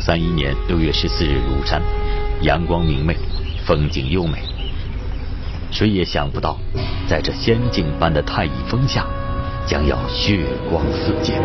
[0.00, 1.82] 九三一年六月十四日，庐山，
[2.40, 3.14] 阳光明媚，
[3.66, 4.38] 风景优美。
[5.70, 6.58] 谁也想不到，
[7.06, 9.04] 在这仙境般的太乙峰下，
[9.66, 11.38] 将要血光四溅。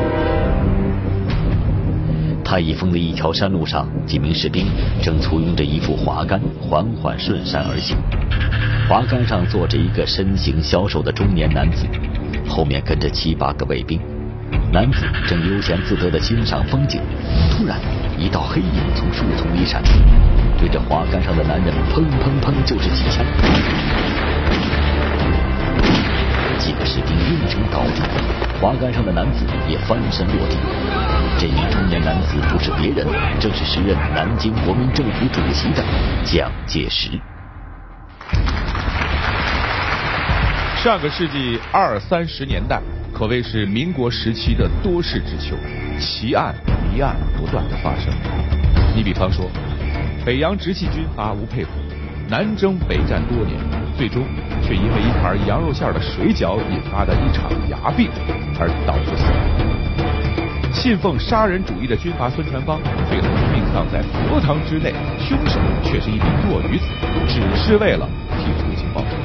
[2.45, 4.67] 太乙峰的一条山路上，几名士兵
[5.03, 7.97] 正簇拥着一副滑竿，缓缓顺山而行。
[8.87, 11.85] 滑竿上坐着一个身形消瘦的中年男子，
[12.47, 13.99] 后面跟着七八个卫兵。
[14.71, 17.01] 男子正悠闲自得地欣赏风景，
[17.51, 17.77] 突然，
[18.17, 19.93] 一道黑影从树丛里闪出，
[20.57, 23.25] 对着滑竿上的男人砰砰砰就是几枪。
[26.57, 28.01] 几个士兵应声倒地，
[28.61, 30.57] 滑竿上的男子也翻身落地。
[31.37, 33.05] 这名中年男子不是别人，
[33.39, 35.83] 正是时任南京国民政府主席的
[36.23, 37.11] 蒋介石。
[40.77, 42.81] 上个世纪二三十年代，
[43.15, 45.55] 可谓是民国时期的多事之秋，
[45.97, 46.53] 奇案
[46.93, 48.13] 疑案不断的发生。
[48.93, 49.49] 你比方说，
[50.25, 51.69] 北洋直系军阀吴佩孚，
[52.27, 53.57] 南征北战多年，
[53.97, 54.21] 最终
[54.61, 58.09] 却因为一盘羊肉馅的水饺引发的一场牙病
[58.59, 60.73] 而导致死亡。
[60.73, 66.83] 信奉杀人主义的军阀孙传芳，最后命丧在佛堂之内，凶手却是一名弱女子，
[67.29, 69.15] 只是为了替父亲报仇。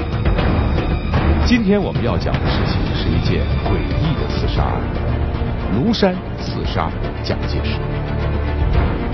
[1.44, 4.78] 今天我们要讲的事情是一件诡异的刺杀案——
[5.72, 6.90] 庐山刺杀
[7.22, 7.80] 蒋介石。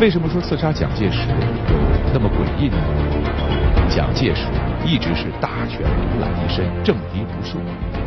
[0.00, 2.76] 为什么说刺杀蒋介石有那么诡异呢？
[3.88, 4.42] 蒋介石
[4.84, 7.58] 一直是大权独揽一身，政敌无数，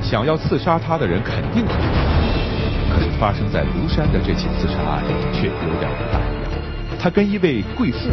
[0.01, 2.93] 想要刺杀他的人肯定很多。
[2.93, 5.01] 可是发生在庐山的这起刺杀案
[5.31, 8.09] 却有点不大一样，它跟一位贵妇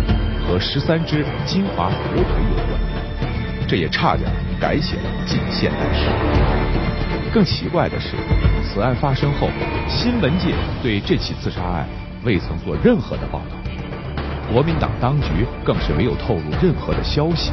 [0.47, 2.79] 和十三只金华火腿有关，
[3.67, 6.66] 这也差点改写了近现代史。
[7.37, 8.17] 更奇怪的是，
[8.65, 9.47] 此案发生后，
[9.87, 11.87] 新闻界对这起刺杀案
[12.25, 17.53] 未曾做任何的报道，国民党当局更是没有透露任何的消息。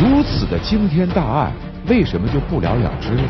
[0.00, 1.52] 如此的惊天大案，
[1.88, 3.22] 为什么就不了了之呢？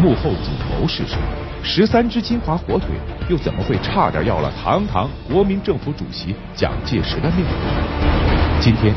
[0.00, 1.18] 幕后主谋是谁？
[1.62, 2.88] 十三只金华火腿
[3.28, 7.44] 又怎么会差点要了堂堂国民政府主席蒋介石的命？
[8.60, 8.94] 今天，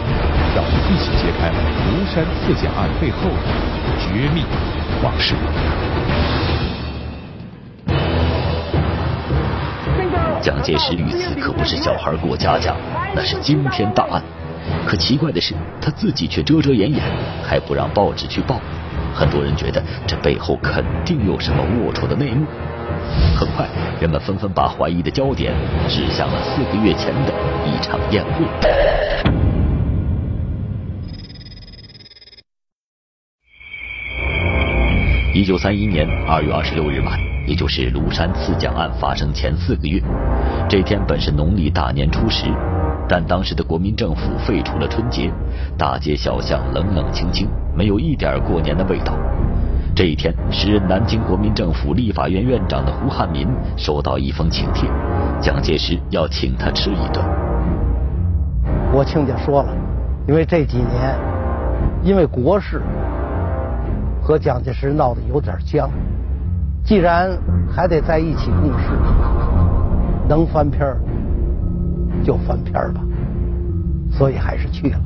[0.54, 1.50] 让我们一起揭开
[1.88, 3.38] 庐山刺蒋案背后的
[3.98, 4.44] 绝密
[5.02, 5.36] 往事。
[10.42, 12.76] 蒋介石遇刺可不是小孩过家家，
[13.16, 14.22] 那是惊天大案。
[14.86, 17.02] 可奇怪的是，他自己却遮遮掩掩，
[17.42, 18.60] 还不让报纸去报。
[19.16, 22.46] 很多人觉得这背后肯定有什么龌龊的内幕。
[23.34, 23.66] 很快，
[24.02, 25.54] 人们纷纷把怀疑的焦点
[25.88, 27.32] 指向了四个月前的
[27.66, 28.44] 一场宴会。
[35.36, 40.00] 一九三一年二月二十六日晚，也就是庐山刺蒋案发生前四个月，
[40.70, 42.46] 这天本是农历大年初十。
[43.10, 45.34] 但当时的国民政府废除了春节，
[45.76, 49.18] 大街小巷冷冷清清，没有一点过年的味道。
[49.96, 54.88] 这一天，时任南京国民政府立法院院长的胡汉民收到一封请帖，
[55.42, 57.26] 蒋介石要请他吃一顿。
[58.94, 59.70] 我亲家说了，
[60.28, 61.18] 因为这几年，
[62.04, 62.84] 因为国事
[64.24, 65.90] 和蒋介石闹得有点僵，
[66.84, 67.38] 既然
[67.70, 68.90] 还得在一起共事，
[70.30, 70.98] 能翻篇儿。
[72.24, 73.02] 就翻篇吧，
[74.10, 74.98] 所以还是去了。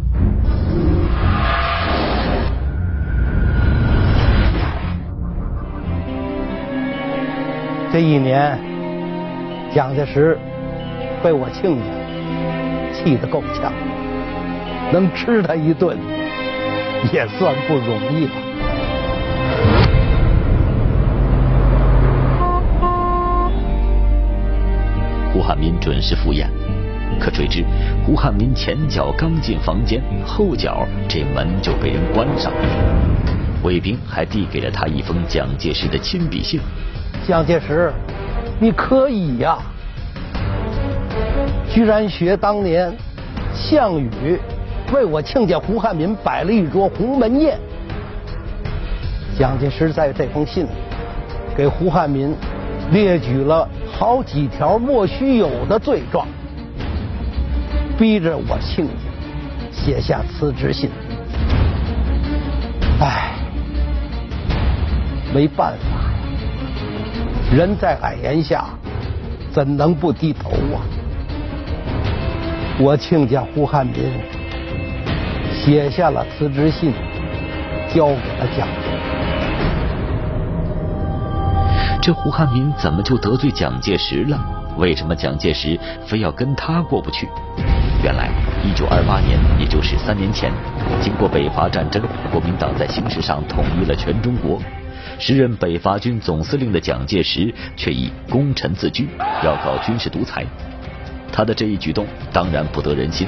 [7.91, 8.59] 这一年，
[9.73, 10.37] 蒋介石
[11.23, 11.85] 被我亲家
[12.93, 13.73] 气得够呛，
[14.93, 15.97] 能吃他一顿，
[17.11, 18.46] 也算不容易吧。
[25.37, 26.49] 胡汉民准时赴宴。
[27.19, 27.63] 可谁知，
[28.03, 32.59] 胡汉民前脚刚进房间，后脚这门就被人关上了。
[33.61, 36.59] 卫兵还递给了他一封蒋介石的亲笔信。
[37.27, 37.93] 蒋介石，
[38.59, 39.59] 你可以呀，
[41.69, 42.91] 居然学当年
[43.53, 44.09] 项羽
[44.91, 47.59] 为我亲家胡汉民摆了一桌鸿门宴。
[49.37, 50.69] 蒋介石在这封信里
[51.55, 52.35] 给胡汉民
[52.89, 56.27] 列举了好几条莫须有的罪状。
[57.97, 58.93] 逼着我亲家
[59.71, 60.91] 写下辞职信，
[62.99, 63.31] 唉，
[65.33, 68.65] 没办法呀，人在矮檐下，
[69.51, 70.85] 怎能不低头啊？
[72.79, 73.95] 我亲家胡汉民
[75.51, 76.93] 写下了辞职信，
[77.91, 78.67] 交给了蒋
[82.07, 84.39] 这胡汉民怎么就得罪蒋介石了？
[84.77, 87.27] 为什么蒋介石非要跟他过不去？
[88.01, 88.29] 原来，
[88.63, 90.49] 一九二八年，也就是三年前，
[91.01, 92.01] 经过北伐战争，
[92.31, 94.57] 国民党在形式上统一了全中国。
[95.19, 99.09] 时任北伐军总司令的蒋介石却以功臣自居，
[99.43, 100.45] 要搞军事独裁。
[101.29, 103.27] 他的这一举动当然不得人心。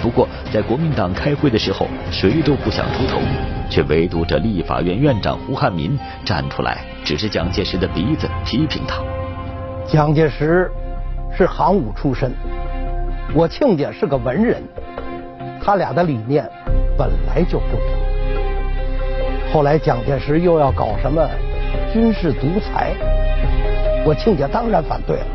[0.00, 3.20] 不过，在国民党开会的时候，谁都不想出头，
[3.70, 9.02] 却唯独这立法院院长胡汉民站出来，指着蒋介石的鼻子批评他。
[9.86, 10.70] 蒋介石
[11.36, 12.32] 是行伍出身，
[13.34, 14.62] 我亲家是个文人，
[15.62, 16.48] 他俩的理念
[16.96, 17.80] 本来就不同。
[19.52, 21.28] 后来蒋介石又要搞什么
[21.92, 22.94] 军事独裁，
[24.04, 25.26] 我亲家当然反对了。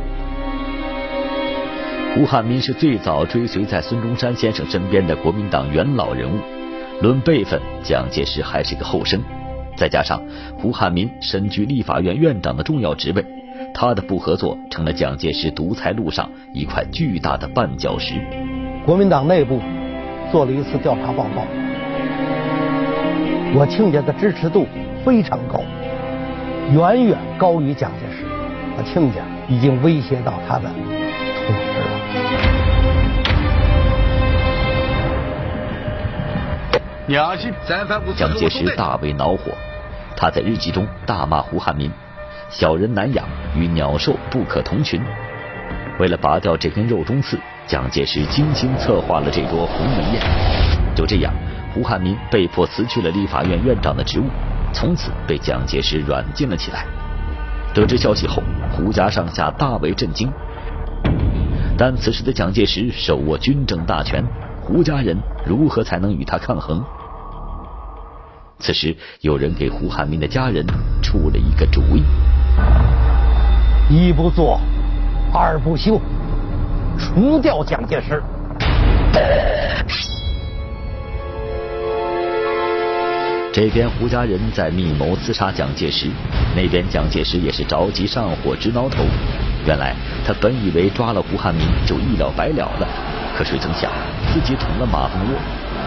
[2.15, 6.39] 胡汉民是最早追随在孙中山先生身边的国民党元老人物，
[7.01, 9.21] 论辈分，蒋介石还是个后生。
[9.77, 10.21] 再加上
[10.57, 13.25] 胡汉民身居立法院院长的重要职位，
[13.73, 18.15] 他的不合作成了蒋介石独裁路上一块巨大的绊脚石。
[18.85, 19.61] 国民党内部
[20.29, 21.43] 做了一次调查报告。
[23.55, 24.67] 我亲家的支持度
[25.05, 25.61] 非常高，
[26.73, 28.25] 远远高于蒋介石。
[28.77, 30.69] 我亲家已经威胁到他的
[38.15, 39.51] 蒋介石大为恼火，
[40.15, 41.91] 他在日记中大骂胡汉民
[42.51, 43.25] ：“小人难养，
[43.55, 45.01] 与鸟兽不可同群。”
[45.99, 50.21] 为了拔掉这根肉中刺，蒋介石精心策划了这桌鸿门宴。
[50.95, 51.33] 就这样。
[51.73, 54.25] 胡汉民被迫辞去了立法院院长的职务，
[54.71, 56.85] 从此被蒋介石软禁了起来。
[57.73, 60.31] 得知消息后，胡家上下大为震惊。
[61.75, 64.23] 但此时的蒋介石手握军政大权，
[64.61, 66.83] 胡家人如何才能与他抗衡？
[68.59, 70.65] 此时，有人给胡汉民的家人
[71.01, 72.03] 出了一个主意：
[73.89, 74.59] 一不做，
[75.33, 75.97] 二不休，
[76.97, 78.21] 除掉蒋介石。
[83.53, 86.09] 这边胡家人在密谋刺杀蒋介石，
[86.55, 89.03] 那边蒋介石也是着急上火直挠头。
[89.65, 89.95] 原来
[90.25, 92.87] 他本以为抓了胡汉民就一了百了了，
[93.37, 93.89] 可谁曾想
[94.33, 95.39] 自己捅了马蜂窝，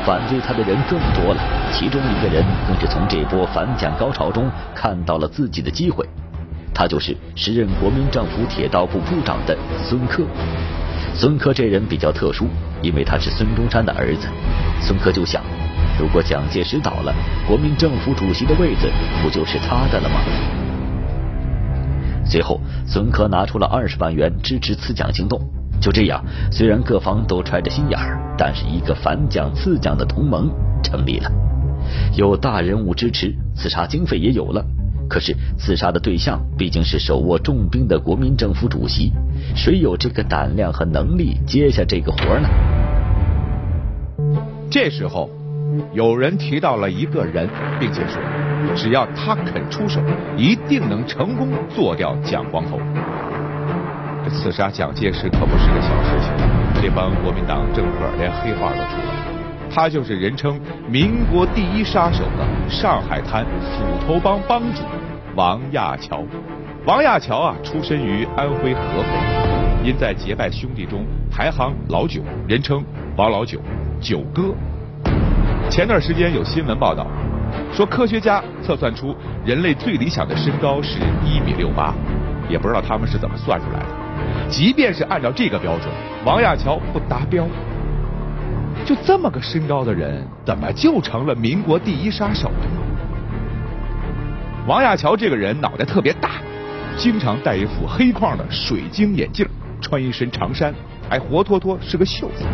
[0.05, 1.41] 反对他的人更多了。
[1.73, 6.07] 其中一个人更是从这波反蒋高潮中看到了自己的机会，
[6.75, 10.25] 他就是时任国民政府铁道部部长的孙科。
[11.15, 12.47] 孙科这人比较特殊，
[12.81, 14.29] 因为他是孙中山的儿子，
[14.81, 15.43] 孙科就想。
[15.99, 17.15] 如果蒋介石倒了，
[17.47, 18.91] 国民政府主席的位子
[19.23, 20.21] 不就是他的了吗？
[22.25, 25.39] 随后，孙科拿出了二十万元支持刺蒋行动。
[25.83, 30.49] 就这样，虽然各方都揣着心眼儿，但是一个反蒋刺蒋的同盟
[30.81, 31.29] 成立了。
[32.17, 34.65] 有大人物支持，刺杀经费也有了。
[35.11, 39.13] 可是，刺杀的对象毕竟是手握重兵的国民政府主席，
[39.57, 42.49] 谁有这个胆量和能力接下这个活呢？
[44.71, 45.29] 这时候。
[45.95, 47.49] 有人提到了一个人，
[47.81, 48.21] 并且说，
[48.77, 50.03] 只要他肯出手，
[50.37, 52.79] 一定能成功做掉蒋光头。
[54.25, 56.33] 这刺杀蒋介石可不是个小事情，
[56.81, 59.25] 这帮国民党政客连黑话都出来了。
[59.75, 64.83] 他就是人称民国第一杀手的上海滩斧头帮帮主
[65.35, 66.25] 王亚樵。
[66.85, 72.85] 王亚樵啊，出身于安徽合肥，因在结拜兄弟中排行老九，人称
[73.17, 73.59] 王老九、
[74.01, 74.55] 九哥。
[75.71, 77.07] 前段时间有新闻报道，
[77.73, 81.95] 说科学家测算出人类最理想的身高是一米六八，
[82.49, 84.02] 也不知道他们是怎么算出来的。
[84.49, 85.89] 即便是按照这个标准，
[86.25, 87.47] 王亚樵不达标。
[88.85, 92.51] 就这么个身高的人，怎么就成了民国第一杀手？
[94.67, 96.41] 王亚樵这个人脑袋特别大，
[96.97, 99.47] 经常戴一副黑框的水晶眼镜，
[99.81, 100.75] 穿一身长衫，
[101.09, 102.45] 还活脱脱是个秀才。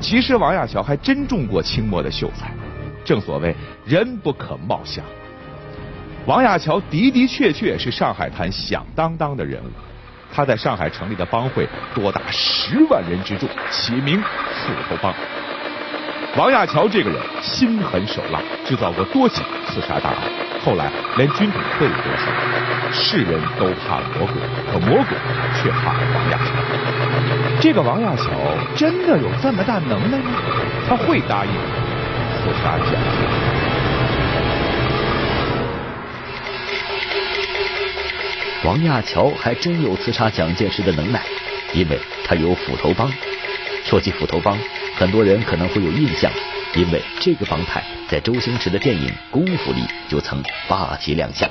[0.00, 2.52] 其实王亚樵还真中过清末的秀才，
[3.04, 3.54] 正所谓
[3.84, 5.04] 人不可貌相。
[6.26, 9.68] 王亚樵的的确确是上海滩响当当的人物，
[10.32, 15.12] 他在上海成立的帮会多达十万人之众，起名斧头帮。
[16.36, 20.16] 王亚樵这个人心狠手辣，制造过多起刺杀大案，
[20.64, 22.28] 后来连军统会都上。
[22.92, 24.40] 世人都怕魔鬼，
[24.72, 25.16] 可魔鬼
[25.54, 26.52] 却怕王亚樵。
[27.60, 28.30] 这个王亚樵
[28.76, 30.30] 真的有这么大能耐吗？
[30.88, 31.52] 他会答应
[32.30, 33.67] 刺杀蒋介石？
[38.64, 41.22] 王亚樵还真有刺杀蒋介石的能耐
[41.72, 43.10] 因为他有斧头帮。
[43.84, 44.58] 说起斧头帮
[44.96, 46.30] 很多人可能会有印象
[46.74, 51.48] 因为这个帮派在周星驰的电影功夫里就曾霸气亮相。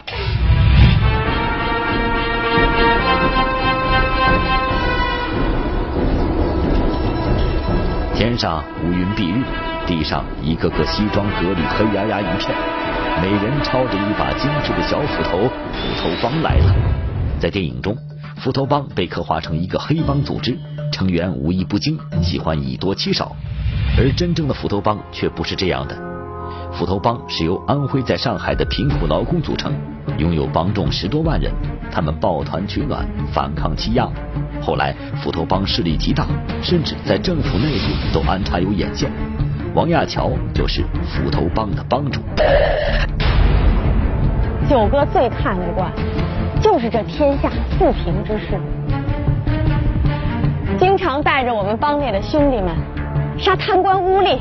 [8.13, 9.43] 天上乌云蔽日
[9.87, 12.53] 地上一个个西装革履黑压压一片
[13.21, 16.96] 每人抄着一把精致的小斧头斧头帮来了。
[17.39, 17.95] 在电影中，
[18.37, 20.57] 斧头帮被刻画成一个黑帮组织，
[20.91, 23.35] 成员武艺不精，喜欢以多欺少，
[23.97, 25.95] 而真正的斧头帮却不是这样的。
[26.73, 29.73] 斧头帮是由安徽在上海的贫苦劳工组成，
[30.17, 31.51] 拥有帮众十多万人，
[31.91, 34.09] 他们抱团取暖，反抗欺压。
[34.61, 36.25] 后来，斧头帮势力极大，
[36.61, 39.11] 甚至在政府内部都安插有眼线。
[39.75, 42.21] 王亚樵就是斧头帮的帮主。
[44.67, 45.91] 九哥最看得惯，
[46.61, 48.59] 就是这天下不平之事，
[50.79, 52.75] 经常带着我们帮内的兄弟们
[53.37, 54.37] 杀贪官污吏，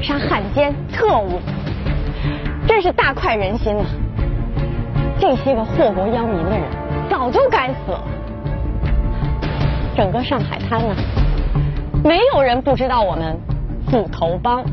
[0.00, 1.40] 杀汉奸特务，
[2.66, 3.84] 真是大快人心呐！
[5.18, 6.62] 这些个祸国殃民的人，
[7.08, 8.04] 早就该死了。
[9.96, 10.94] 整个上海滩呢，
[12.04, 13.36] 没有人不知道我们
[13.90, 14.64] 斧头帮。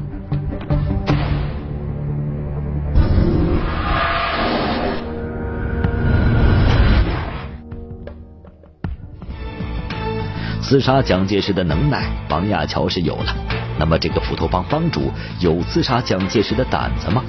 [10.68, 13.34] 刺杀蒋介石的能耐，王亚樵是有了。
[13.80, 17.24] 那么，这个斧头帮帮主有刺杀蒋介石的胆子吗？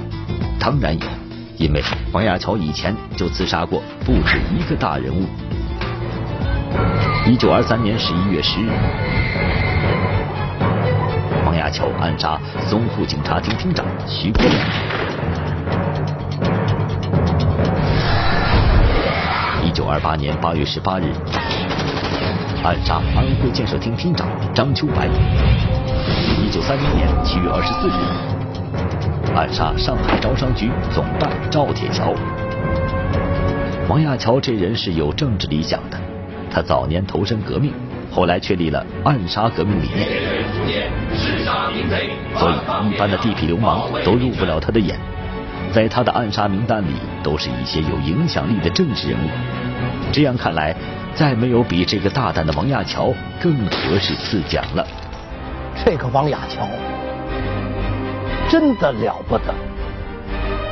[0.58, 1.06] 当然有，
[1.56, 1.80] 因为
[2.10, 5.24] 王亚樵以前就刺杀过不止一个大人物。
[7.26, 8.70] 一九二三年十一月十日，
[11.46, 14.54] 王亚樵暗杀淞沪警察厅厅长徐国亮。
[19.62, 21.04] 一九二八年八月十八日，
[22.68, 25.08] 暗杀安徽建设厅厅长张秋白。
[26.38, 32.12] 一九三零年七月二十四日，暗杀上海招商局总办赵铁桥。
[33.88, 35.98] 王亚樵这人是有政治理想的。
[36.50, 37.72] 他早年投身革命，
[38.10, 39.88] 后来确立了暗杀革命理
[40.66, 40.90] 念，
[42.36, 42.54] 所以
[42.90, 44.94] 一般的地痞流氓都入不了他的眼。
[45.72, 49.30] 在他的暗杀名单里，都是一些有影响力的政治人物。
[50.12, 50.74] 这样看来，
[51.18, 54.86] 再没有比这个大胆的王亚樵更合适赐奖了。
[55.84, 56.68] 这个王亚樵
[58.48, 59.52] 真的了不得，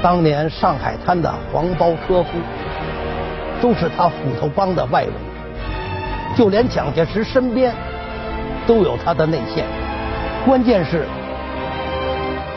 [0.00, 2.38] 当年上海滩的黄包车夫
[3.60, 5.10] 都是他斧头帮的外围。
[6.36, 7.74] 就连蒋介石身边
[8.68, 9.64] 都有他的内线，
[10.44, 11.06] 关键是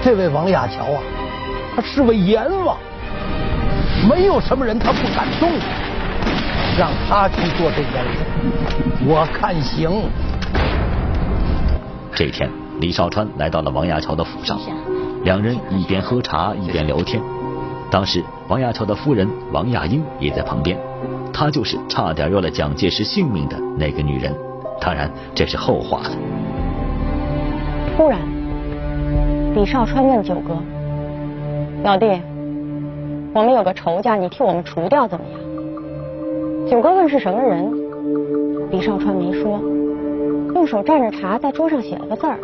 [0.04, 1.02] 这位王亚樵啊，
[1.76, 2.78] 他是位阎王，
[4.08, 5.50] 没有什么人他不敢动，
[6.80, 8.24] 让他去做这件事，
[9.06, 9.92] 我看行。
[12.16, 14.58] 这天，李少川来到了王亚樵的府上，
[15.26, 17.22] 两人一边喝茶一边聊天。
[17.92, 20.80] 当时，王亚樵的夫人王亚英也在旁边。
[21.34, 24.34] 她就是差点要了蒋介石性命的那个女人，
[24.80, 26.12] 当然这是后话了。
[27.98, 28.22] 突然，
[29.54, 30.56] 李少川问九哥
[31.84, 32.06] ：“老弟，
[33.34, 35.40] 我们有个仇家，你替我们除掉怎么样？”
[36.70, 37.74] 九哥问是什么人，
[38.70, 39.60] 李少川没说，
[40.54, 42.38] 用手蘸着茶在桌上写了个字儿。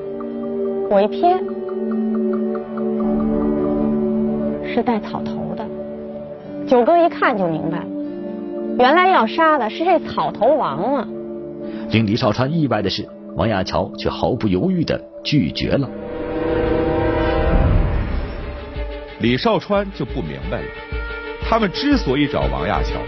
[0.90, 1.38] 我一瞥，
[4.68, 5.64] 是带草头的。
[6.66, 7.86] 九哥一看就明白了。
[8.80, 11.08] 原来要杀的是这草头王啊！
[11.92, 15.88] 令李少川意外的是，王亚樵却毫不犹豫的拒绝了。
[19.20, 20.66] 李少川就不明白了，
[21.48, 23.00] 他们之所以找王亚樵，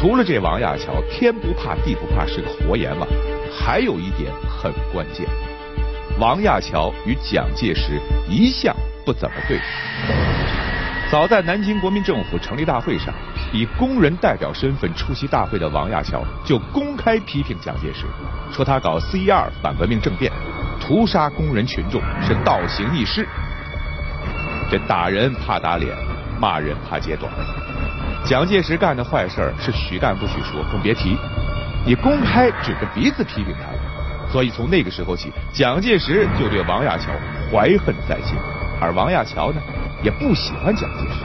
[0.00, 3.06] 除了这王亚樵天不怕地不怕是个活阎王，
[3.52, 5.26] 还有一点很关键：
[6.18, 9.64] 王亚樵与蒋介石一向不怎么对付。
[11.10, 13.12] 早在南京国民政府成立大会上。
[13.52, 18.06] 以工人代表身份出席大会的王亚樵就公开批评蒋介石，
[18.50, 20.32] 说他搞四一二反革命政变，
[20.80, 23.28] 屠杀工人群众是倒行逆施。
[24.70, 25.94] 这打人怕打脸，
[26.40, 27.30] 骂人怕揭短。
[28.24, 31.16] 蒋介石干的坏事是许干不许说，更别提
[31.84, 33.78] 你公开指着鼻子批评他了。
[34.30, 37.08] 所以从那个时候起，蒋介石就对王亚樵
[37.50, 38.36] 怀恨在心，
[38.80, 39.60] 而王亚樵呢，
[40.02, 41.24] 也不喜欢蒋介石。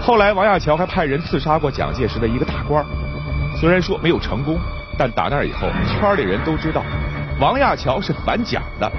[0.00, 2.84] 后来，王亚樵还派人刺杀过蒋介石的一个大官
[3.54, 4.58] 虽然说没有成功，
[4.98, 6.82] 但打那以后，圈里人都知道
[7.38, 8.90] 王亚樵是反蒋的。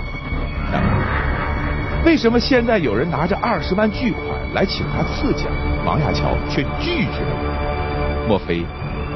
[2.07, 4.23] 为什么现在有人拿着二十万巨款
[4.53, 5.45] 来请他刺蒋，
[5.85, 8.25] 王亚樵却拒绝了？
[8.29, 8.65] 莫非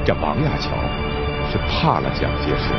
[0.04, 0.68] 这王亚樵
[1.50, 2.74] 是怕了蒋介石？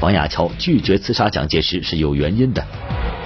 [0.00, 2.60] 王亚樵拒绝刺杀蒋介石是有原因的。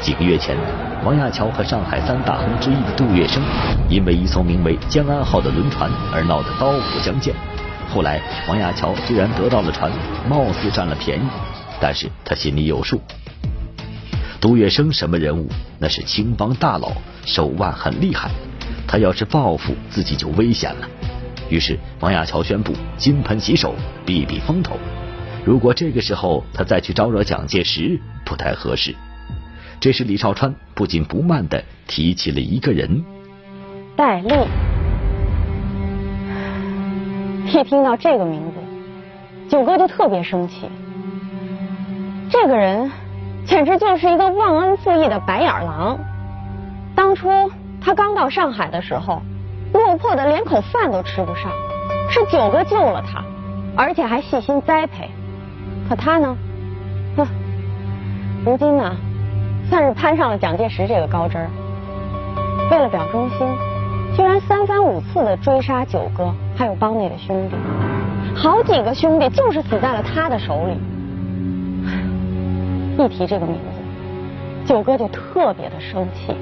[0.02, 0.54] 几个月前，
[1.02, 3.40] 王亚樵和上海三大亨之一的杜月笙，
[3.88, 7.34] 因为一艘名为“江安号”的轮船而闹得刀斧相见。
[7.88, 9.90] 后来王亚樵虽然得到了船，
[10.28, 11.22] 貌似占了便宜，
[11.80, 13.00] 但是他心里有数。
[14.40, 15.48] 杜月笙什么人物？
[15.78, 16.92] 那是青帮大佬，
[17.24, 18.30] 手腕很厉害。
[18.86, 20.88] 他要是报复，自己就危险了。
[21.48, 23.74] 于是王亚樵宣布金盆洗手，
[24.06, 24.78] 避避风头。
[25.44, 28.94] 如果这个时候他再去招惹蒋介石，不太合适。
[29.80, 33.04] 这时李少川不紧不慢的提起了一个人，
[33.96, 34.30] 戴笠。
[37.52, 38.58] 一听到这个名字，
[39.50, 40.68] 九哥就特别生气。
[42.30, 42.92] 这个人
[43.44, 45.98] 简直就是一个忘恩负义的白眼狼。
[46.94, 47.28] 当初
[47.80, 49.22] 他刚到上海的时候，
[49.72, 51.50] 落魄的连口饭都吃不上，
[52.08, 53.24] 是九哥救了他，
[53.76, 55.10] 而且还细心栽培。
[55.88, 56.36] 可他呢，
[57.16, 57.26] 哼，
[58.44, 58.94] 如今呢，
[59.68, 61.50] 算是攀上了蒋介石这个高枝儿。
[62.70, 63.48] 为了表忠心，
[64.16, 66.32] 居然三番五次的追杀九哥。
[66.56, 67.56] 还有帮内的兄弟，
[68.36, 70.78] 好几个兄弟就是死在了他的手里。
[72.98, 76.34] 一提这个名字，九哥就特别的生气。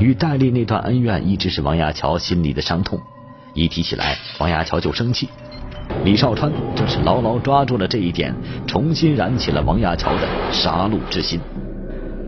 [0.00, 3.00] 与戴笠那段恩怨一直是王亚樵心里的伤痛，
[3.54, 5.28] 一提起来，王亚樵就生气。
[6.04, 8.34] 李少川正是牢牢抓住了这一点，
[8.66, 11.40] 重新燃起了王亚樵的杀戮之心。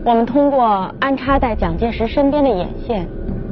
[0.03, 3.07] 我们通过安插在蒋介石身边的眼线，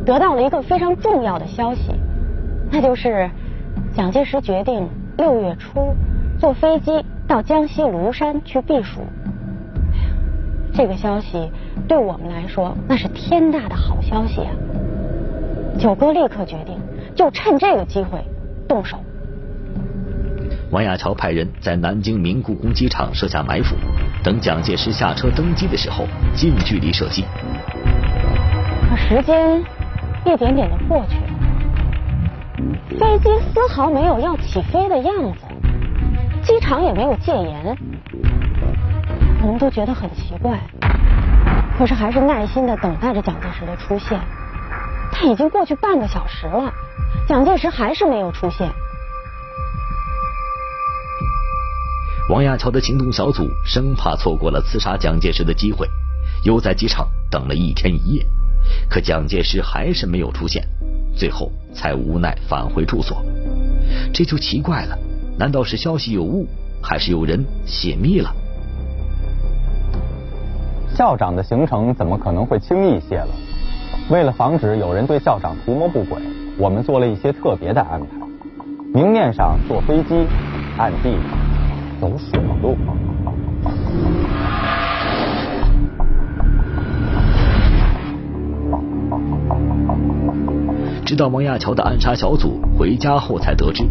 [0.06, 1.92] 得到了一个非常重要的消息。
[2.72, 3.30] 那就是
[3.96, 5.94] 蒋介石决定六月初
[6.40, 9.02] 坐飞机到江西庐山去避暑。
[10.74, 11.52] 这个消息
[11.88, 14.52] 对我们来说那是天大的好消息啊！
[15.78, 16.80] 九哥立刻决定，
[17.16, 18.20] 就趁这个机会
[18.68, 18.98] 动手。
[20.72, 23.76] 王亚樵派人在南京明故宫机场设下埋伏，
[24.24, 27.24] 等蒋介石下车登机的时候，近距离射击。
[28.90, 29.64] 可时间
[30.26, 31.24] 一点点的过去了。
[33.00, 35.46] 飞机丝毫没有要起飞的样子，
[36.44, 37.78] 机场也没有戒严，
[39.42, 40.60] 我们都觉得很奇怪，
[41.78, 44.20] 可是还是耐心的等待着蒋介石的出现。
[45.12, 46.74] 他已经过去半个小时了，
[47.28, 48.70] 蒋介石还是没有出现。
[52.30, 55.88] 王亚樵的行动小组生怕错过了刺杀蒋介石的机会，
[56.44, 58.26] 又在机场等了一天一夜，
[58.90, 60.68] 可蒋介石还是没有出现。
[61.16, 63.24] 最后才无奈返回住所，
[64.14, 64.98] 这就奇怪了，
[65.44, 66.48] 难道是消息有误，
[66.82, 68.34] 还是有人泄密了？
[70.96, 73.28] 校长的行程怎么可能会轻易泄露？
[74.10, 76.18] 为了防止有人对校长图谋不轨，
[76.58, 78.08] 我们做了一些特别的安排。
[78.94, 80.26] 明面上坐飞机，
[80.78, 81.18] 暗地
[82.00, 82.78] 走水路。
[91.06, 93.84] 直到王亚樵的暗杀小组回家后，才得知，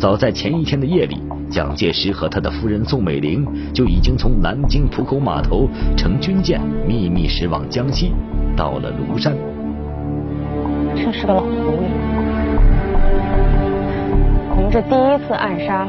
[0.00, 6.58] 早在前一天的夜里，蒋介石和他的夫人宋美龄就已经从南京浦口码头乘军舰
[6.88, 8.14] 秘密驶往江西，
[8.56, 9.36] 到了庐山。
[10.96, 11.84] 真是个老狐狸！
[14.56, 15.86] 我们这第一次暗杀，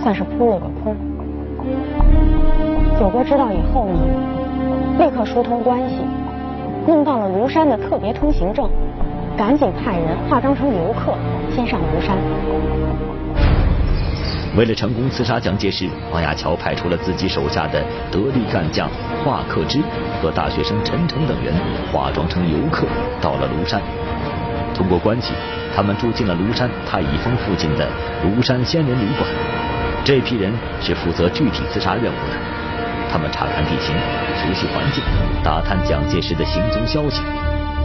[0.00, 0.94] 算是扑了个空。
[3.00, 3.98] 九哥知道以后呢，
[5.00, 5.96] 立刻疏通关系，
[6.86, 8.70] 弄到了庐山的特别通行证。
[9.36, 11.14] 赶紧派人化妆成游客，
[11.54, 12.16] 先上庐山。
[14.56, 18.88] 为了成功刺杀蒋介石，王亚樵派出了自己手下的得力干将
[19.22, 19.78] 华克之
[20.20, 21.54] 和大学生陈诚等人，
[21.92, 22.86] 化妆成游客
[23.20, 23.80] 到了庐山。
[24.74, 25.32] 通过关系，
[25.76, 27.86] 他们住进了庐山太乙峰附近的
[28.24, 29.28] 庐山仙人旅馆。
[30.04, 32.36] 这批人是负责具体刺杀任务的，
[33.12, 33.94] 他们查看地形，
[34.34, 35.04] 熟悉环境，
[35.44, 37.22] 打探蒋介石的行踪消息。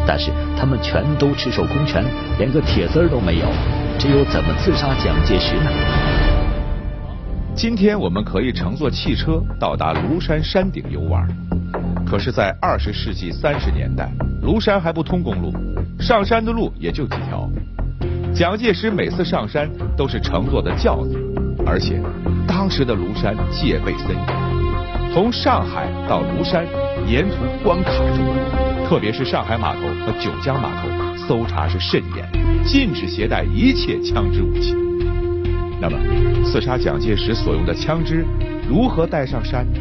[0.06, 2.04] 但是他们全都赤手空拳，
[2.38, 3.46] 连个铁丝儿都没有，
[3.98, 5.72] 这又怎么刺杀蒋介石呢？
[7.56, 11.28] 今天我们可以乘坐汽车到达庐山山顶游玩，
[12.06, 14.12] 可是，在二十世纪三十年代，
[14.42, 15.54] 庐山还不通公路，
[16.00, 17.50] 上山的路也就几条。
[18.34, 21.16] 蒋介石每次上山都是乘坐的轿子，
[21.66, 22.02] 而且
[22.48, 26.66] 当时的庐山戒备森严，从上海到庐山
[27.08, 28.73] 沿途关卡重重。
[28.94, 34.76] 特别是上海码头和九江码头，搜查是甚严，禁止携带一切枪支武器。
[35.82, 35.98] 那么，
[36.46, 38.24] 刺杀蒋介石所用的枪支
[38.70, 39.80] 如何带上山呢？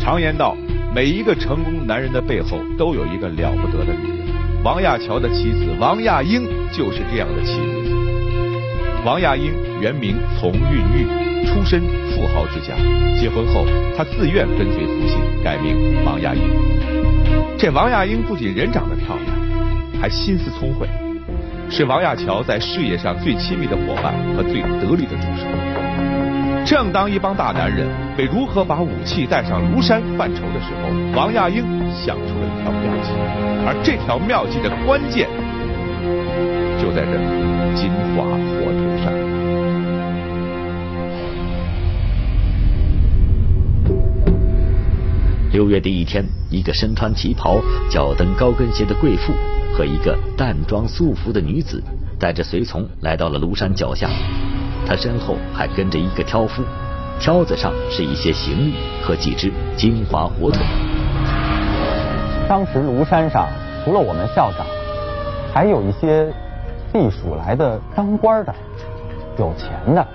[0.00, 0.56] 常言道，
[0.94, 4.64] 每一个成功男人的背后都有一个了不得的女人。
[4.64, 7.94] 王亚樵的妻子王亚英就是这样的妻子。
[9.04, 12.74] 王亚英原名丛韵玉，出身富豪之家。
[13.20, 16.40] 结婚后，她自愿跟随父亲，改名王亚英。
[17.58, 20.86] 这王亚英不仅人长得漂亮，还心思聪慧。
[21.68, 25.44] 是王亚樵在事业上最亲密的伙伴和最得力的助手。
[26.64, 33.10] 正当一帮大男人为如何把武器带上庐山犯愁的时候，王亚英想出了一条妙计，
[33.66, 35.26] 而这条妙计的关键
[36.78, 37.18] 就在这
[37.74, 38.22] 金华
[45.58, 49.32] 六月的一天，一个身穿旗袍、脚蹬高跟鞋的贵妇
[49.76, 51.82] 和一个淡妆素服的女子，
[52.16, 54.08] 带着随从来到了庐山脚下。
[54.86, 56.62] 他身后还跟着一个挑夫，
[57.18, 60.64] 挑子上是一些行李和几只金华火腿。
[62.48, 63.48] 当时庐山上
[63.84, 64.64] 除了我们校长，
[65.52, 66.32] 还有一些
[66.92, 68.54] 地属来的当官的、
[69.40, 70.06] 有钱的，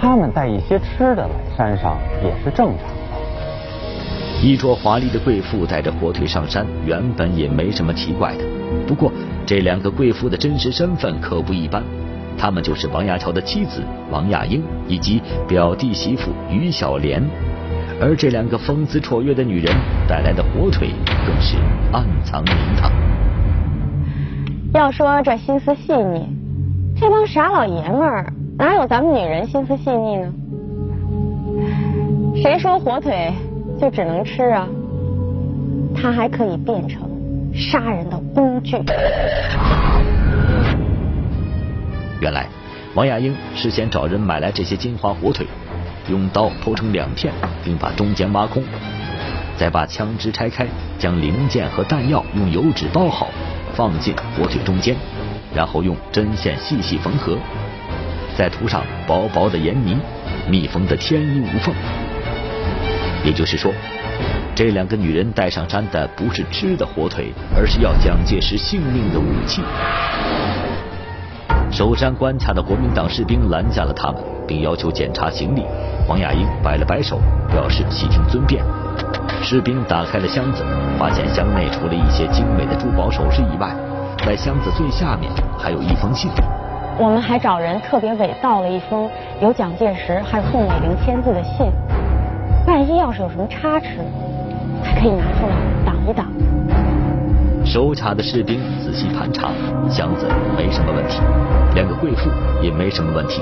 [0.00, 2.97] 他们带一些吃的来山上也是正常。
[4.40, 8.44] 衣着华丽的贵妇带着火腿上山，原本也没什么奇怪的。
[8.86, 9.10] 不过，
[9.44, 11.82] 这两个贵妇的真实身份可不一般，
[12.38, 17.22] 她们就是王亚樵的妻子王亚英以及表弟媳妇于小莲。
[18.00, 19.74] 而这两个风姿绰约的女人
[20.06, 20.90] 带来的火腿，
[21.26, 21.56] 更是
[21.92, 22.92] 暗藏名堂。
[24.72, 26.28] 要说这心思细腻，
[26.96, 30.32] 这帮傻老爷们儿哪有咱们女人心思细腻呢？
[32.36, 33.32] 谁说火腿？
[33.80, 34.68] 就只能吃啊！
[35.94, 37.08] 它还可以变成
[37.54, 38.76] 杀人的工具。
[42.20, 42.46] 原来，
[42.94, 45.46] 王亚英事先找人买来这些金华火腿，
[46.10, 47.32] 用刀剖成两片，
[47.64, 48.64] 并把中间挖空，
[49.56, 50.66] 再把枪支拆开，
[50.98, 53.28] 将零件和弹药用油纸包好，
[53.74, 54.96] 放进火腿中间，
[55.54, 57.38] 然后用针线细细缝合，
[58.36, 59.96] 再涂上薄薄的盐泥，
[60.48, 61.72] 密封的天衣无缝。
[63.24, 63.72] 也就是说，
[64.54, 69.62] 这两个女人带上山的不是吃的火腿，而是要蒋介石性命的武器。
[71.70, 75.62] 守山关卡的国民党士兵拦下了他们，并要求检查行李。
[76.08, 78.64] 王亚英摆了摆手，表示悉听尊便。
[79.42, 80.64] 士兵打开了箱子，
[80.98, 83.76] 发现箱内除了一些精美的珠宝首饰以外，
[84.24, 86.30] 在箱子最下面还有一封信。
[86.98, 89.08] 我们还找人特别伪造了一封
[89.40, 91.70] 有蒋介石还有宋美龄签字的信。
[92.68, 93.96] 万一要是有什么差池，
[94.84, 96.26] 还可以拿出来挡一挡。
[97.64, 99.48] 守卡的士兵仔细盘查，
[99.88, 101.18] 箱子没什么问题，
[101.74, 102.28] 两个贵妇
[102.60, 103.40] 也没什么问题。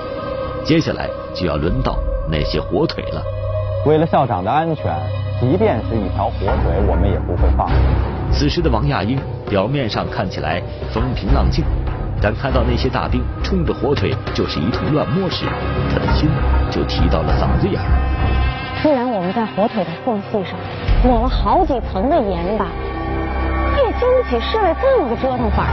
[0.65, 1.99] 接下来就要轮到
[2.31, 3.21] 那些火腿了。
[3.85, 4.95] 为了校长的安全，
[5.41, 7.69] 即便是一条火腿，我们也不会放。
[8.31, 9.19] 此时的王亚英
[9.51, 10.62] 表面上看起来
[10.93, 11.65] 风平浪静，
[12.23, 15.47] 但看到那些大兵冲着火腿就是一通乱摸时，
[15.93, 16.29] 他的心
[16.71, 18.15] 就提到了嗓子眼儿。
[19.16, 20.59] 我们在火腿的缝隙上
[21.02, 22.66] 抹了好几层的盐巴，
[23.74, 25.68] 可也经不起侍卫这么个折腾法。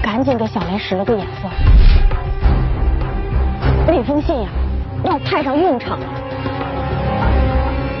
[0.00, 1.48] 赶紧给小莲使了个眼色，
[3.88, 4.48] 那封信呀
[5.02, 6.06] 要派上用场了。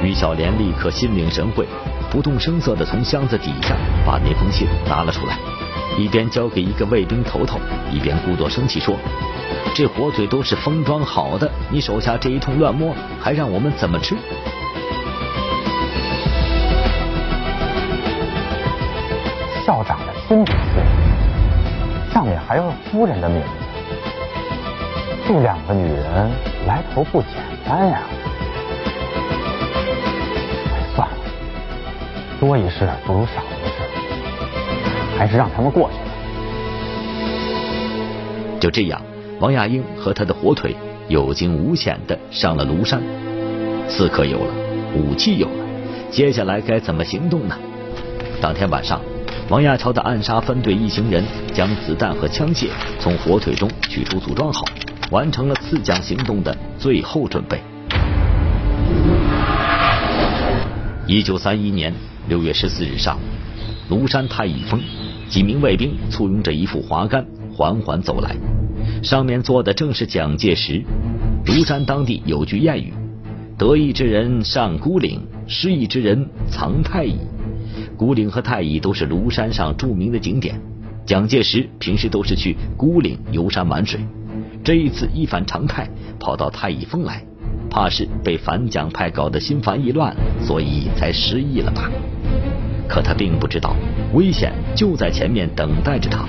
[0.04, 1.66] 于小莲立刻心领神会，
[2.12, 3.74] 不动声色的从箱子底下
[4.06, 5.36] 把那封信拿了出来，
[5.98, 8.96] 一边交给一个卫兵头头，一边故作生气说。
[9.74, 14.16] 这火腿都是封装好的，你手下这一通乱摸，还让我们怎么吃？
[19.66, 20.82] 校长的亲笔信，
[22.12, 23.46] 上面还有夫人的名字，
[25.28, 26.30] 这两个女人
[26.66, 27.30] 来头不简
[27.64, 28.00] 单呀！
[30.96, 31.14] 算了，
[32.40, 33.59] 多一事不如少一，
[35.20, 36.04] 还是让他们过去吧。
[38.58, 39.02] 就这样。
[39.38, 40.74] 王亚英和他的火腿
[41.08, 43.02] 有惊无险的上了庐山，
[43.86, 44.54] 刺客有了，
[44.94, 45.64] 武器有了，
[46.10, 47.58] 接下来该怎么行动呢？
[48.40, 49.00] 当天晚上，
[49.48, 51.22] 王亚樵的暗杀分队一行人
[51.54, 54.64] 将子弹和枪械从火腿中取出组装好，
[55.10, 57.60] 完成了刺蒋行动的最后准备。
[61.06, 61.94] 一九三一年
[62.28, 63.18] 六月十四日上
[63.88, 64.78] 午，庐山太乙峰，
[65.30, 68.36] 几名卫兵簇拥着一副华杆，缓缓走来。
[69.00, 70.82] 上面坐的正是蒋介石。
[71.46, 72.92] 庐山当地有句谚语
[73.56, 77.16] ：“得意之人上孤岭，失意之人藏太乙。”
[77.96, 80.60] 孤岭和太乙都是庐山上著名的景点。
[81.06, 84.00] 蒋介石平时都是去孤岭游山玩水，
[84.64, 85.88] 这一次一反常态，
[86.18, 87.24] 跑到太乙峰来，
[87.70, 91.88] 怕是被反蒋派搞得心烦意乱，所以才失忆了吧？
[92.90, 93.76] 可他并不知道，
[94.14, 96.24] 危险就在前面等待着他。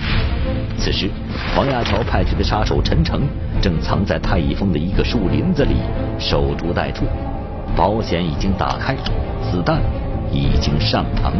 [0.77, 1.09] 此时，
[1.57, 3.21] 王亚樵派去的杀手陈诚
[3.59, 5.77] 正藏在太乙峰的一个树林子里
[6.19, 7.07] 守株待兔。
[7.75, 8.95] 保险已经打开，
[9.41, 9.81] 子弹
[10.31, 11.31] 已经上膛。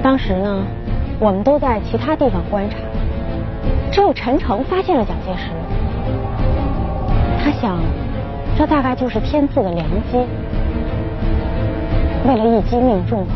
[0.00, 0.62] 当时呢，
[1.18, 2.76] 我们都在其他地方观察，
[3.90, 5.50] 只有陈诚发现了蒋介石。
[7.42, 7.80] 他想，
[8.56, 10.18] 这大概就是天赐的良机。
[12.24, 13.26] 为了一击命中，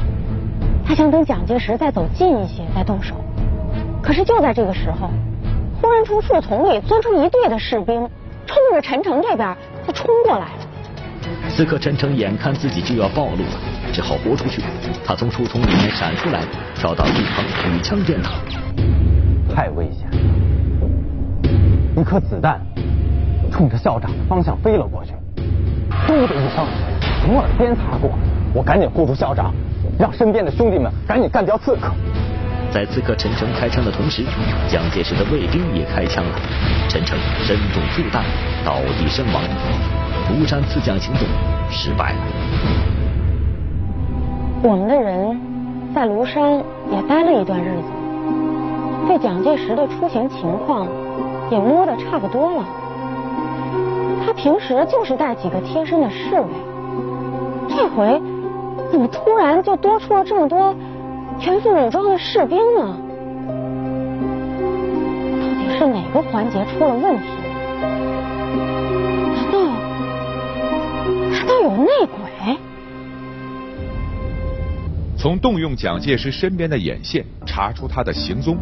[0.86, 3.16] 他想等蒋介石再走近一些再动手。
[4.00, 5.10] 可是就在这个时候，
[5.82, 8.08] 忽然从树丛里钻出一队的士兵，
[8.46, 10.58] 冲着陈诚这边就冲过来了。
[11.48, 13.58] 此刻陈诚眼看自己就要暴露了，
[13.92, 14.62] 只好豁出去。
[15.04, 16.42] 他从树丛里面闪出来，
[16.76, 18.30] 跳到一旁举枪便打。
[19.52, 20.08] 太危险！
[21.96, 22.60] 一颗子弹
[23.50, 25.12] 冲着校长的方向飞了过去，
[26.06, 26.64] 嘟的一声，
[27.22, 28.12] 从耳边擦过。
[28.56, 29.52] 我赶紧护住校长，
[29.98, 31.92] 让身边的兄弟们赶紧干掉刺客。
[32.72, 34.24] 在刺客陈诚开枪的同时，
[34.66, 36.30] 蒋介石的卫兵也开枪了。
[36.88, 38.24] 陈诚身中数弹，
[38.64, 39.42] 倒地身亡。
[40.32, 41.28] 庐山刺蒋行动
[41.70, 42.18] 失败了。
[44.62, 45.38] 我们的人
[45.94, 46.54] 在庐山
[46.90, 47.88] 也待了一段日子，
[49.06, 50.88] 对蒋介石的出行情况
[51.50, 52.64] 也摸得差不多了。
[54.24, 56.46] 他平时就是带几个贴身的侍卫，
[57.68, 58.20] 这回
[58.90, 60.74] 怎么突然就多出了这么多
[61.38, 62.96] 全副武装的士兵呢？
[65.40, 67.24] 到底是哪个环节出了问题？
[69.34, 69.58] 难道
[71.30, 72.56] 难道有内鬼？
[75.18, 78.56] 从动用蒋介石身边的眼线查出他的行踪，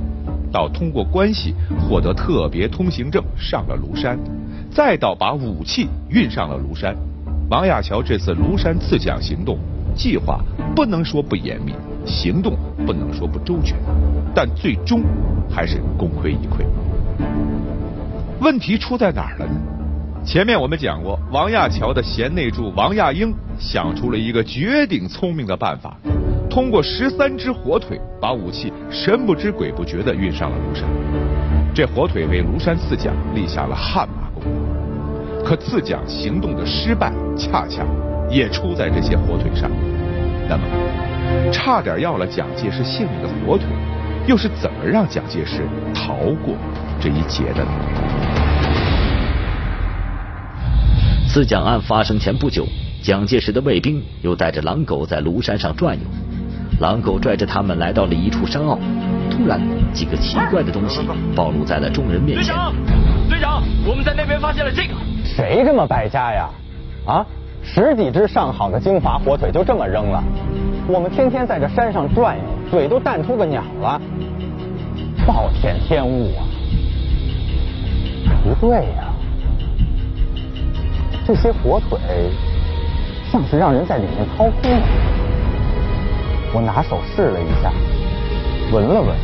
[0.50, 4.18] 到通过关系获得特别通行证上了庐山，
[4.70, 6.96] 再到把武器运上了庐山，
[7.50, 9.58] 王亚樵这次庐山刺蒋行动
[9.94, 10.40] 计划
[10.74, 11.72] 不能说不严密，
[12.04, 13.76] 行动不能说不周全，
[14.34, 15.02] 但最终
[15.48, 16.64] 还是功亏一篑。
[18.40, 19.52] 问题出在哪儿了呢？
[20.24, 25.96] 前面我们讲过，王亚樵的贤内助王亚英想出了一个绝顶聪明的办法，
[26.48, 30.88] 通过十三只火腿把武器神不知鬼不觉的运上了庐山。
[31.74, 35.44] 这火腿为庐山刺蒋立下了汗马功劳。
[35.44, 37.84] 可刺蒋行动的失败，恰恰
[38.30, 39.70] 也出在这些火腿上。
[40.48, 40.62] 那么，
[41.52, 43.66] 差点要了蒋介石性命的火腿，
[44.26, 46.54] 又是怎么让蒋介石逃过
[47.00, 47.70] 这一劫的呢？
[51.26, 52.66] 刺蒋案发生前不久，
[53.02, 56.02] 蒋介石的卫兵又带着狼狗在庐山上转悠。
[56.80, 58.78] 狼狗拽着他们来到了一处山坳，
[59.30, 59.60] 突然，
[59.92, 61.00] 几个奇怪的东西
[61.34, 62.46] 暴露在了众人面前。
[62.46, 62.74] 队长，
[63.30, 64.94] 队长，我们在那边发现了这个。
[65.24, 66.50] 谁这么败家呀？
[67.06, 67.26] 啊，
[67.64, 70.22] 十几只上好的京华火腿就这么扔了？
[70.86, 74.00] 我们天天在这山上转悠，嘴都淡出个鸟了。
[75.26, 76.44] 暴殄天物啊！
[78.44, 79.10] 不对呀。
[81.26, 81.98] 这些火腿
[83.32, 84.86] 像是让人在里面掏空了。
[86.52, 87.72] 我拿手试了一下，
[88.70, 89.16] 闻了闻，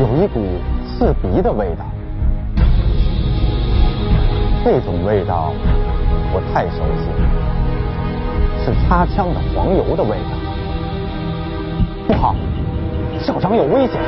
[0.00, 0.42] 有一股
[0.88, 1.84] 刺鼻的味道。
[4.64, 5.52] 这种味道
[6.32, 7.24] 我太熟悉了，
[8.64, 10.32] 是擦枪的黄油的味道。
[12.06, 12.34] 不好，
[13.20, 14.00] 校长有危险！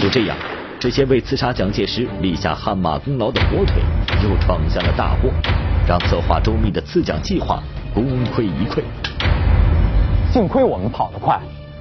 [0.00, 0.36] 就这样。
[0.80, 3.82] 这些为刺杀蒋介石立下汗马功劳的火腿，
[4.22, 5.28] 又闯下了大祸，
[5.88, 7.60] 让策划周密的刺蒋计划
[7.92, 8.80] 功亏一篑。
[10.30, 11.40] 幸亏我们跑得快，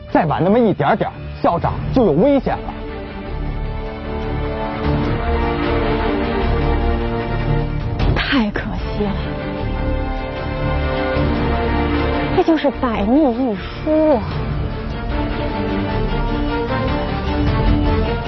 [0.09, 1.11] 再晚那么一点点，
[1.43, 2.73] 校长就有危险了。
[8.97, 9.11] 太可惜了，
[12.35, 14.23] 这就是百密一疏啊！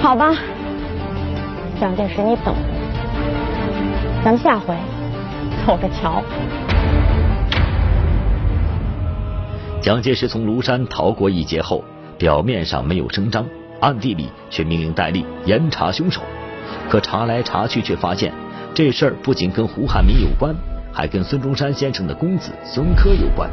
[0.00, 0.32] 好吧。
[1.80, 2.60] 蒋介石，你等着，
[4.22, 4.76] 咱们下回
[5.66, 6.22] 走着瞧。
[9.80, 11.82] 蒋介石从庐山逃过一劫后，
[12.18, 13.46] 表面上没有声张，
[13.80, 16.20] 暗地里却命令戴笠严查凶手。
[16.90, 18.30] 可查来查去，却发现
[18.74, 20.54] 这事儿不仅跟胡汉民有关，
[20.92, 23.50] 还跟孙中山先生的公子孙科有关。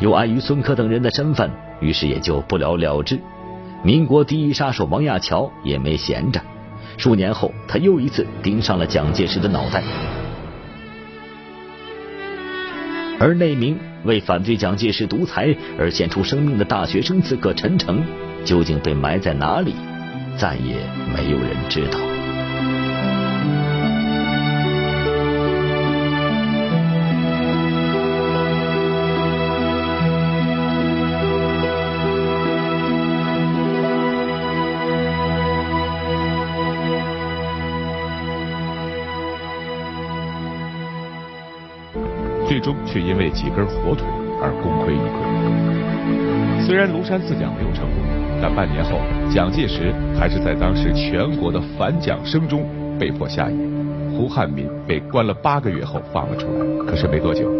[0.00, 3.20] 又碍于孙科等人的身份，于是也就不了了之。
[3.84, 6.40] 民国第一杀手王亚樵也没闲着。
[6.96, 9.82] 数年后，他又一次盯上了蒋介石的脑袋。
[13.18, 18.02] 而那名为反对蒋介石独裁而献出生命的大学生刺客陈诚，
[18.44, 19.74] 究竟被埋在哪里，
[20.36, 20.76] 再也
[21.14, 22.11] 没有人知道。
[42.62, 44.06] 终却因为几根火腿
[44.40, 46.64] 而功亏一篑。
[46.64, 48.02] 虽然庐山四讲没有成功，
[48.40, 48.98] 但半年后，
[49.34, 52.64] 蒋介石还是在当时全国的反蒋声中
[52.98, 53.56] 被迫下野。
[54.14, 57.50] 胡汉民被关了八个月后放了出来，可是没多久，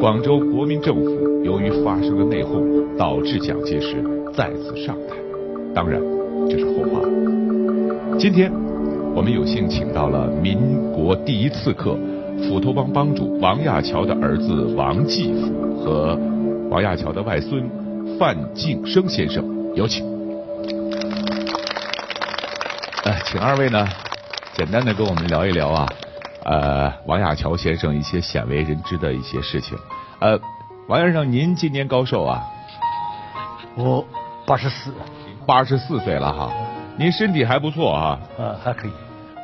[0.00, 4.02] 广州国民政府由于发生了内讧，导致蒋介石
[4.34, 5.14] 再次上台。
[5.74, 6.00] 当然，
[6.48, 7.00] 这是后话。
[8.18, 8.50] 今天，
[9.14, 10.58] 我们有幸请到了民
[10.90, 11.96] 国第一刺客、
[12.48, 16.18] 斧头帮帮主王亚樵的儿子王继甫和
[16.70, 17.68] 王亚樵的外孙
[18.18, 20.04] 范敬生先生，有请。
[23.04, 23.86] 呃，请二位呢？
[24.54, 25.88] 简单的跟我们聊一聊啊，
[26.44, 29.78] 呃，王亚樵先生一些鲜为人知的一些事情。
[30.18, 30.38] 呃，
[30.86, 32.44] 王先生，您今年高寿啊？
[33.76, 34.04] 我
[34.44, 34.92] 八十四，
[35.46, 36.50] 八十四岁了哈。
[36.96, 38.20] 您身体还不错啊？
[38.36, 38.90] 呃，还可以。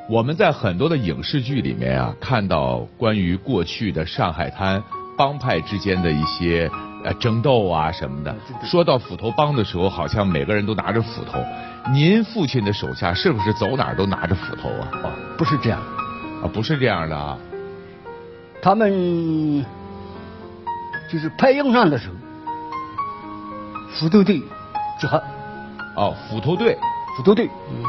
[0.09, 4.81] 我们在很多的影视剧里面啊，看到关于过去的上海滩
[5.17, 6.71] 帮派之间的一些
[7.03, 8.33] 呃争斗啊什么的。
[8.63, 11.45] 说到斧头帮的时候，好像每个人都拿着斧头。
[11.93, 14.89] 您父亲的手下是不是走哪儿都拿着斧头啊？
[15.03, 15.81] 哦，不是这样，
[16.41, 17.37] 啊，不是这样的啊。
[18.63, 19.65] 他们
[21.11, 22.15] 就是派营上的时候，
[23.91, 24.39] 斧头队
[25.01, 25.21] 集合。
[25.97, 26.79] 哦，斧头队，
[27.17, 27.83] 斧头队，嗯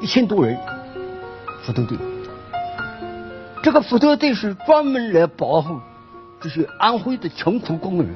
[0.00, 0.58] 一千多人，
[1.62, 1.98] 斧头队。
[3.62, 5.78] 这个斧头队是专门来保护
[6.40, 8.08] 这些安徽的穷苦工人，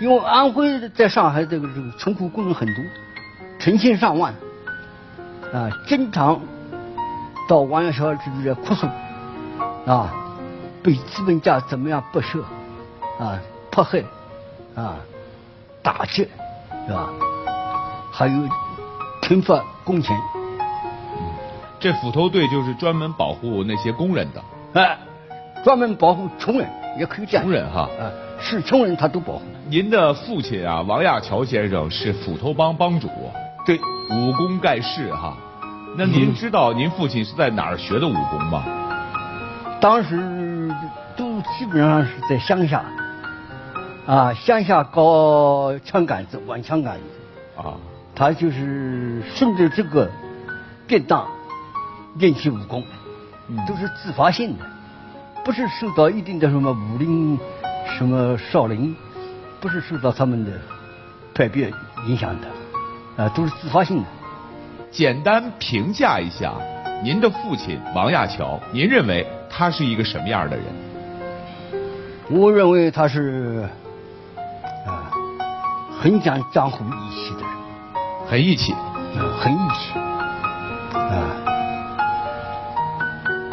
[0.00, 2.84] 因为安徽在上海这个这个穷苦工人很多。
[3.58, 4.32] 成千上万，
[5.52, 6.40] 啊，经常
[7.48, 8.86] 到王亚樵这里来哭诉，
[9.84, 10.14] 啊，
[10.80, 12.40] 被资本家怎么样剥削，
[13.18, 13.36] 啊，
[13.70, 14.04] 迫害，
[14.76, 14.94] 啊，
[15.82, 16.28] 打击，
[16.86, 17.10] 是吧？
[18.12, 18.48] 还有
[19.22, 20.16] 停发工钱。
[21.80, 24.42] 这斧头队就是专门保护那些工人的，
[24.80, 24.98] 哎，
[25.64, 27.44] 专门保护穷人，也可以这样。
[27.44, 28.10] 穷人哈，啊，
[28.40, 29.42] 是穷人他都保护。
[29.68, 33.08] 您的父亲啊，王亚樵先生是斧头帮帮主。
[33.64, 33.78] 对，
[34.10, 35.36] 武功盖世哈。
[35.96, 38.64] 那您知道您父亲是在哪儿学的武功吗？
[39.80, 40.74] 当时
[41.16, 42.84] 都基本上是在乡下，
[44.06, 47.62] 啊，乡下搞枪杆子、玩枪杆子。
[47.62, 47.76] 啊。
[48.14, 50.10] 他就是顺着这个
[50.88, 51.24] 便当
[52.14, 52.84] 练习武功，
[53.66, 54.64] 都是自发性的，
[55.44, 57.38] 不是受到一定的什么武林、
[57.96, 58.94] 什么少林，
[59.60, 60.52] 不是受到他们的
[61.34, 61.72] 派别
[62.06, 62.48] 影响的。
[63.22, 64.04] 啊，都是自发性的。
[64.90, 66.54] 简单评价一下
[67.02, 70.64] 您的父亲王亚樵，您认为他是一个什么样的人？
[72.30, 73.68] 我认为他是
[74.86, 75.10] 啊，
[76.00, 77.50] 很讲江湖义气的人，
[78.28, 78.74] 很义气，
[79.40, 79.98] 很义气
[80.94, 81.47] 啊。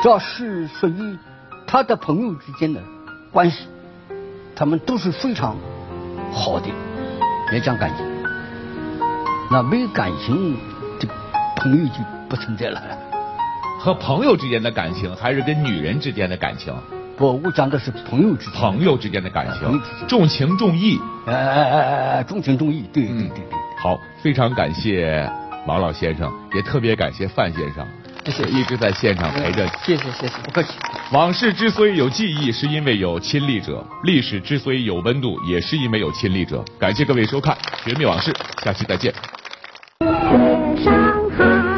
[0.06, 1.18] 这是属于
[1.65, 2.80] 他的朋友之间的
[3.32, 3.65] 关系，
[4.56, 5.58] 他们都是非常
[6.32, 6.68] 好的，
[7.52, 8.06] 也讲感情。
[9.50, 10.58] 那没有感情，
[11.00, 11.08] 这
[11.56, 11.94] 朋友就
[12.30, 12.80] 不存在了。
[13.80, 16.72] 和朋友之间的感情，还是跟女人之间的感情？
[17.18, 18.54] 不，我讲的是朋友之间。
[18.54, 21.02] 朋友之间的感情，重情重义。
[21.26, 21.82] 哎哎哎
[22.18, 23.44] 哎，重情重义，对对对对。
[23.80, 25.28] 好，非常感谢
[25.65, 27.84] 王老先生，也特别感谢范先生，
[28.25, 29.67] 谢谢，一直在现场陪着。
[29.83, 30.69] 谢谢谢谢，不客气。
[31.11, 36.63] 往事之所以有记忆，是因为有亲历者；历史之所以有温度，也是因为有亲历者。
[36.79, 38.31] 感谢各位收看《绝密往事》，
[38.63, 39.13] 下期再见。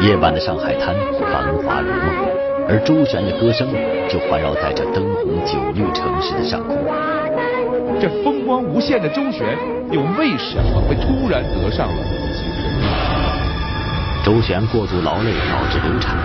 [0.02, 2.16] 夜晚的上海滩繁华如梦，
[2.70, 3.68] 而周旋的歌声
[4.08, 6.78] 就环绕在这灯红酒绿城市的上空。
[8.00, 9.58] 这风光无限的周旋，
[9.92, 12.17] 又为什么会突然得上了？
[14.28, 16.18] 周旋过度劳累导致流产。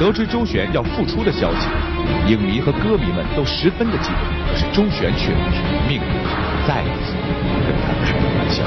[0.00, 1.68] 得知周旋要复出的消息，
[2.26, 4.18] 影迷和歌迷们都十分的激动，
[4.50, 5.28] 可是周旋却
[5.86, 6.08] 命运
[6.66, 7.14] 再一次
[7.68, 8.64] 跟他开玩笑。